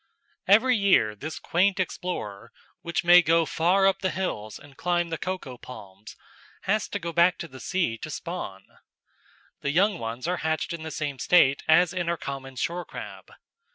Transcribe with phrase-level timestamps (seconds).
[0.47, 2.51] Every year this quaint explorer,
[2.81, 6.15] which may go far up the hills and climb the coco palms,
[6.61, 8.65] has to go back to the sea to spawn.
[9.59, 13.31] The young ones are hatched in the same state as in our common shore crab.